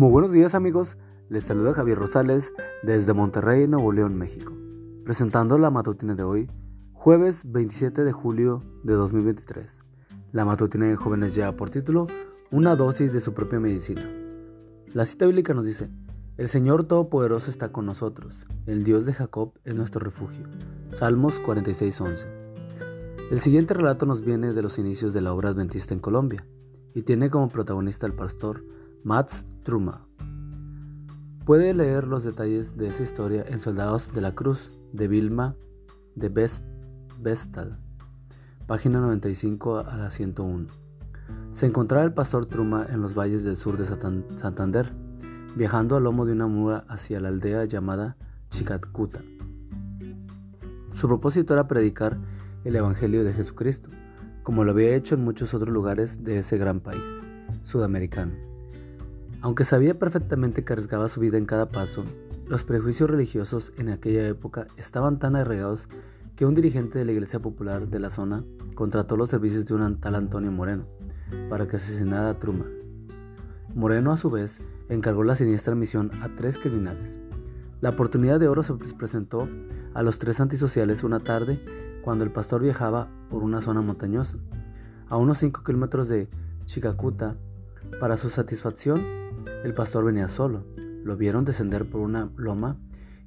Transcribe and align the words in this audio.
Muy 0.00 0.10
buenos 0.10 0.32
días 0.32 0.54
amigos, 0.54 0.96
les 1.28 1.44
saluda 1.44 1.74
Javier 1.74 1.98
Rosales 1.98 2.54
desde 2.82 3.12
Monterrey, 3.12 3.68
Nuevo 3.68 3.92
León, 3.92 4.16
México, 4.16 4.54
presentando 5.04 5.58
la 5.58 5.68
matutina 5.68 6.14
de 6.14 6.22
hoy, 6.22 6.48
jueves 6.94 7.42
27 7.52 8.02
de 8.02 8.10
julio 8.10 8.62
de 8.82 8.94
2023. 8.94 9.80
La 10.32 10.46
matutina 10.46 10.86
de 10.86 10.96
jóvenes 10.96 11.34
lleva 11.34 11.52
por 11.52 11.68
título 11.68 12.06
Una 12.50 12.76
dosis 12.76 13.12
de 13.12 13.20
su 13.20 13.34
propia 13.34 13.60
medicina. 13.60 14.10
La 14.94 15.04
cita 15.04 15.26
bíblica 15.26 15.52
nos 15.52 15.66
dice, 15.66 15.90
El 16.38 16.48
Señor 16.48 16.84
Todopoderoso 16.84 17.50
está 17.50 17.70
con 17.70 17.84
nosotros, 17.84 18.46
el 18.64 18.84
Dios 18.84 19.04
de 19.04 19.12
Jacob 19.12 19.52
es 19.64 19.74
nuestro 19.74 20.00
refugio. 20.00 20.46
Salmos 20.88 21.42
46:11. 21.42 22.26
El 23.30 23.40
siguiente 23.40 23.74
relato 23.74 24.06
nos 24.06 24.22
viene 24.22 24.54
de 24.54 24.62
los 24.62 24.78
inicios 24.78 25.12
de 25.12 25.20
la 25.20 25.34
obra 25.34 25.50
adventista 25.50 25.92
en 25.92 26.00
Colombia 26.00 26.46
y 26.94 27.02
tiene 27.02 27.28
como 27.28 27.48
protagonista 27.48 28.06
al 28.06 28.14
pastor 28.14 28.64
Mats 29.04 29.44
Truma. 29.70 30.04
Puede 31.44 31.72
leer 31.74 32.08
los 32.08 32.24
detalles 32.24 32.76
de 32.76 32.88
esa 32.88 33.04
historia 33.04 33.44
en 33.46 33.60
Soldados 33.60 34.12
de 34.12 34.20
la 34.20 34.34
Cruz 34.34 34.72
de 34.92 35.06
Vilma 35.06 35.54
de 36.16 36.28
Vestal, 37.20 37.78
página 38.66 38.98
95 38.98 39.78
a 39.78 39.96
la 39.96 40.10
101. 40.10 40.66
Se 41.52 41.66
encontraba 41.66 42.04
el 42.04 42.12
pastor 42.12 42.46
Truma 42.46 42.84
en 42.90 43.00
los 43.00 43.16
valles 43.16 43.44
del 43.44 43.56
sur 43.56 43.76
de 43.76 43.86
Santander, 43.86 44.92
viajando 45.54 45.94
al 45.94 46.02
lomo 46.02 46.26
de 46.26 46.32
una 46.32 46.48
mula 46.48 46.84
hacia 46.88 47.20
la 47.20 47.28
aldea 47.28 47.64
llamada 47.64 48.16
Chicatcuta. 48.50 49.20
Su 50.94 51.06
propósito 51.06 51.54
era 51.54 51.68
predicar 51.68 52.18
el 52.64 52.74
Evangelio 52.74 53.22
de 53.22 53.34
Jesucristo, 53.34 53.88
como 54.42 54.64
lo 54.64 54.72
había 54.72 54.96
hecho 54.96 55.14
en 55.14 55.22
muchos 55.22 55.54
otros 55.54 55.72
lugares 55.72 56.24
de 56.24 56.40
ese 56.40 56.58
gran 56.58 56.80
país 56.80 57.04
sudamericano. 57.62 58.49
Aunque 59.42 59.64
sabía 59.64 59.98
perfectamente 59.98 60.64
que 60.64 60.72
arriesgaba 60.74 61.08
su 61.08 61.20
vida 61.20 61.38
en 61.38 61.46
cada 61.46 61.70
paso, 61.70 62.04
los 62.46 62.64
prejuicios 62.64 63.08
religiosos 63.08 63.72
en 63.78 63.88
aquella 63.88 64.26
época 64.26 64.66
estaban 64.76 65.18
tan 65.18 65.34
arraigados 65.34 65.88
que 66.36 66.44
un 66.44 66.54
dirigente 66.54 66.98
de 66.98 67.04
la 67.04 67.12
iglesia 67.12 67.40
popular 67.40 67.88
de 67.88 68.00
la 68.00 68.10
zona 68.10 68.44
contrató 68.74 69.16
los 69.16 69.30
servicios 69.30 69.64
de 69.64 69.74
un 69.74 69.98
tal 69.98 70.14
Antonio 70.14 70.52
Moreno 70.52 70.84
para 71.48 71.66
que 71.68 71.76
asesinara 71.76 72.28
a 72.28 72.38
Truma. 72.38 72.66
Moreno 73.74 74.12
a 74.12 74.16
su 74.16 74.30
vez 74.30 74.60
encargó 74.88 75.24
la 75.24 75.36
siniestra 75.36 75.74
misión 75.74 76.10
a 76.20 76.34
tres 76.34 76.58
criminales. 76.58 77.18
La 77.80 77.90
oportunidad 77.90 78.40
de 78.40 78.48
oro 78.48 78.62
se 78.62 78.74
presentó 78.74 79.48
a 79.94 80.02
los 80.02 80.18
tres 80.18 80.40
antisociales 80.40 81.02
una 81.02 81.20
tarde 81.20 81.64
cuando 82.02 82.24
el 82.24 82.32
pastor 82.32 82.62
viajaba 82.62 83.08
por 83.30 83.42
una 83.42 83.62
zona 83.62 83.80
montañosa, 83.80 84.36
a 85.08 85.16
unos 85.16 85.38
5 85.38 85.62
kilómetros 85.64 86.08
de 86.08 86.28
Chicacuta. 86.66 87.36
Para 87.98 88.16
su 88.16 88.30
satisfacción, 88.30 89.19
el 89.64 89.74
pastor 89.74 90.04
venía 90.04 90.28
solo. 90.28 90.64
Lo 91.04 91.16
vieron 91.16 91.44
descender 91.44 91.88
por 91.88 92.00
una 92.00 92.30
loma 92.36 92.78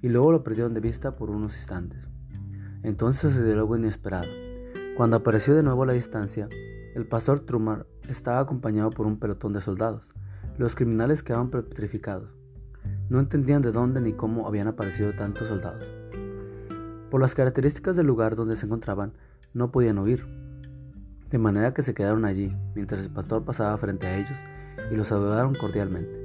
y 0.02 0.09
luego 0.09 0.31
lo 0.31 0.44
perdieron 0.44 0.73
de 0.73 0.81
vista 0.81 1.16
por 1.16 1.30
unos 1.30 1.56
instantes. 1.56 2.08
Entonces 2.83 3.33
sucedió 3.33 3.53
algo 3.53 3.78
inesperado. 3.78 4.28
Cuando 4.97 5.17
apareció 5.17 5.56
de 5.56 5.64
nuevo 5.64 5.84
a 5.84 5.86
la 5.88 5.94
distancia, 5.94 6.50
el 6.94 7.08
pastor 7.08 7.39
Trumar 7.39 7.88
estaba 8.08 8.39
acompañado 8.39 8.89
por 8.89 9.08
un 9.08 9.17
pelotón 9.17 9.53
de 9.53 9.61
soldados. 9.61 10.09
Los 10.58 10.75
criminales 10.75 11.23
quedaban 11.23 11.50
petrificados. 11.50 12.30
No 13.09 13.19
entendían 13.19 13.61
de 13.61 13.72
dónde 13.72 14.02
ni 14.02 14.14
cómo 14.14 14.47
habían 14.47 14.67
aparecido 14.67 15.14
tantos 15.14 15.47
soldados. 15.47 15.88
Por 17.09 17.22
las 17.22 17.36
características 17.36 17.95
del 17.95 18.08
lugar 18.08 18.36
donde 18.36 18.56
se 18.56 18.66
encontraban, 18.66 19.14
no 19.53 19.72
podían 19.72 20.00
huir. 20.00 20.25
De 21.30 21.39
manera 21.39 21.73
que 21.73 21.81
se 21.81 21.94
quedaron 21.94 22.25
allí, 22.25 22.56
mientras 22.75 23.02
el 23.02 23.11
pastor 23.11 23.44
pasaba 23.45 23.78
frente 23.78 24.06
a 24.06 24.17
ellos 24.17 24.38
y 24.92 24.95
los 24.95 25.08
saludaron 25.08 25.56
cordialmente. 25.56 26.24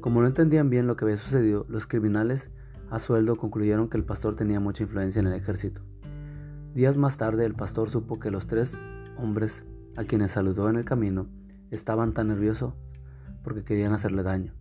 Como 0.00 0.20
no 0.20 0.26
entendían 0.26 0.70
bien 0.70 0.86
lo 0.86 0.96
que 0.96 1.04
había 1.04 1.16
sucedido, 1.16 1.64
los 1.68 1.86
criminales 1.86 2.50
a 2.90 2.98
sueldo 2.98 3.36
concluyeron 3.36 3.88
que 3.88 3.96
el 3.96 4.04
pastor 4.04 4.36
tenía 4.36 4.60
mucha 4.60 4.82
influencia 4.82 5.20
en 5.20 5.26
el 5.26 5.32
ejército. 5.32 5.82
Días 6.74 6.96
más 6.96 7.16
tarde 7.16 7.44
el 7.44 7.54
pastor 7.54 7.88
supo 7.88 8.18
que 8.18 8.30
los 8.30 8.46
tres 8.46 8.78
hombres 9.16 9.64
a 9.96 10.04
quienes 10.04 10.32
saludó 10.32 10.68
en 10.68 10.76
el 10.76 10.84
camino 10.84 11.28
estaban 11.70 12.12
tan 12.12 12.28
nerviosos 12.28 12.74
porque 13.42 13.64
querían 13.64 13.92
hacerle 13.92 14.22
daño. 14.22 14.52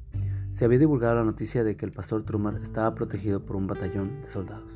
Se 0.51 0.65
había 0.65 0.77
divulgado 0.77 1.15
la 1.15 1.23
noticia 1.23 1.63
de 1.63 1.75
que 1.75 1.85
el 1.85 1.91
pastor 1.91 2.23
Truman 2.23 2.57
estaba 2.57 2.93
protegido 2.93 3.43
por 3.43 3.55
un 3.55 3.65
batallón 3.65 4.21
de 4.21 4.29
soldados. 4.29 4.71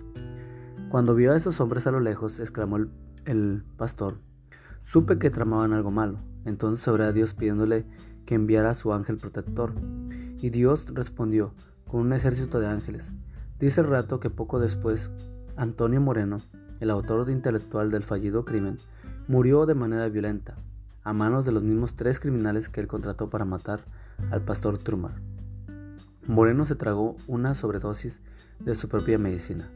Cuando 0.89 1.13
vio 1.13 1.33
a 1.33 1.37
esos 1.37 1.59
hombres 1.59 1.85
a 1.85 1.91
lo 1.91 1.99
lejos, 1.99 2.39
exclamó 2.39 2.77
el, 2.77 2.89
el 3.25 3.63
pastor, 3.77 4.19
supe 4.81 5.19
que 5.19 5.29
tramaban 5.29 5.73
algo 5.73 5.91
malo. 5.91 6.19
Entonces 6.45 6.87
oré 6.87 7.03
a 7.03 7.11
Dios 7.11 7.33
pidiéndole 7.33 7.85
que 8.27 8.35
enviara 8.35 8.71
a 8.71 8.75
su 8.75 8.93
ángel 8.93 9.17
protector. 9.17 9.73
Y 10.39 10.51
Dios 10.51 10.85
respondió 10.93 11.53
con 11.87 12.01
un 12.01 12.13
ejército 12.13 12.59
de 12.59 12.67
ángeles. 12.67 13.09
Dice 13.57 13.81
el 13.81 13.87
rato 13.87 14.19
que 14.19 14.29
poco 14.29 14.59
después, 14.59 15.09
Antonio 15.55 15.99
Moreno, 15.99 16.41
el 16.79 16.91
autor 16.91 17.27
intelectual 17.31 17.89
del 17.89 18.03
fallido 18.03 18.45
crimen, 18.45 18.77
murió 19.27 19.65
de 19.65 19.73
manera 19.73 20.07
violenta, 20.09 20.55
a 21.03 21.13
manos 21.13 21.45
de 21.45 21.53
los 21.53 21.63
mismos 21.63 21.95
tres 21.95 22.19
criminales 22.19 22.69
que 22.69 22.81
él 22.81 22.87
contrató 22.87 23.31
para 23.31 23.45
matar 23.45 23.79
al 24.29 24.41
pastor 24.41 24.77
Trumar. 24.77 25.15
Moreno 26.27 26.65
se 26.65 26.75
tragó 26.75 27.15
una 27.25 27.55
sobredosis 27.55 28.19
de 28.59 28.75
su 28.75 28.89
propia 28.89 29.17
medicina. 29.17 29.69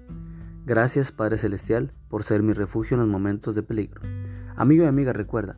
Gracias 0.66 1.12
Padre 1.12 1.38
Celestial 1.38 1.94
por 2.10 2.24
ser 2.24 2.44
mi 2.44 2.54
refugio 2.54 2.96
en 2.96 3.02
los 3.02 3.10
momentos 3.10 3.56
de 3.56 3.64
peligro. 3.64 4.02
Amigo 4.58 4.84
y 4.84 4.88
amiga, 4.88 5.14
recuerda 5.14 5.58